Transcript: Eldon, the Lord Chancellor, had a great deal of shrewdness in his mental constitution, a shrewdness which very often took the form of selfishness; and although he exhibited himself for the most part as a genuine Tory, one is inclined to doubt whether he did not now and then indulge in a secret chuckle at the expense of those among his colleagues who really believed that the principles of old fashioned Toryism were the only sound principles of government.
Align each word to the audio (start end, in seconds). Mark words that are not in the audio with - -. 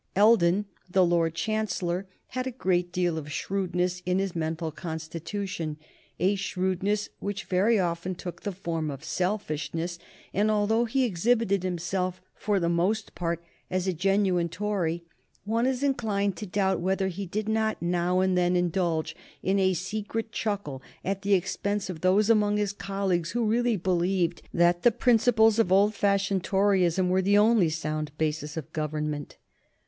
Eldon, 0.15 0.65
the 0.89 1.05
Lord 1.05 1.35
Chancellor, 1.35 2.07
had 2.29 2.47
a 2.47 2.51
great 2.51 2.91
deal 2.91 3.19
of 3.19 3.31
shrewdness 3.31 4.01
in 4.03 4.17
his 4.17 4.35
mental 4.35 4.71
constitution, 4.71 5.77
a 6.19 6.33
shrewdness 6.33 7.09
which 7.19 7.43
very 7.43 7.77
often 7.77 8.15
took 8.15 8.41
the 8.41 8.51
form 8.51 8.89
of 8.89 9.03
selfishness; 9.03 9.99
and 10.33 10.49
although 10.49 10.85
he 10.85 11.03
exhibited 11.03 11.61
himself 11.61 12.19
for 12.33 12.59
the 12.59 12.67
most 12.67 13.13
part 13.13 13.43
as 13.69 13.85
a 13.85 13.93
genuine 13.93 14.49
Tory, 14.49 15.03
one 15.45 15.67
is 15.67 15.83
inclined 15.83 16.35
to 16.37 16.47
doubt 16.47 16.79
whether 16.79 17.07
he 17.09 17.27
did 17.27 17.47
not 17.47 17.79
now 17.79 18.21
and 18.21 18.35
then 18.35 18.55
indulge 18.55 19.15
in 19.43 19.59
a 19.59 19.75
secret 19.75 20.31
chuckle 20.31 20.81
at 21.05 21.21
the 21.21 21.35
expense 21.35 21.91
of 21.91 22.01
those 22.01 22.27
among 22.27 22.57
his 22.57 22.73
colleagues 22.73 23.33
who 23.33 23.45
really 23.45 23.75
believed 23.77 24.41
that 24.51 24.81
the 24.81 24.91
principles 24.91 25.59
of 25.59 25.71
old 25.71 25.93
fashioned 25.93 26.43
Toryism 26.43 27.07
were 27.07 27.21
the 27.21 27.37
only 27.37 27.69
sound 27.69 28.17
principles 28.17 28.57
of 28.57 28.73
government. 28.73 29.37